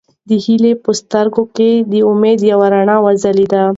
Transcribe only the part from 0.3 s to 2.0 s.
هیلې په سترګو کې د